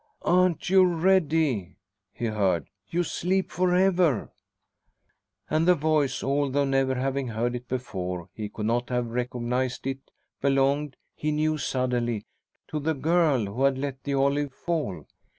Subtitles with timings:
[0.23, 1.75] "Aren't you ready?"
[2.11, 2.71] he heard.
[2.89, 4.31] "You sleep for ever."
[5.47, 9.99] And the voice, although never having heard it before, he could not have recognised it,
[10.41, 12.25] belonged, he knew suddenly,
[12.69, 15.05] to the girl who had let the olive fall.